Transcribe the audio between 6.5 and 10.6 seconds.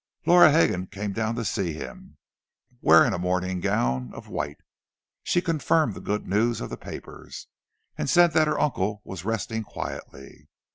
of the papers, and said that her uncle was resting quietly.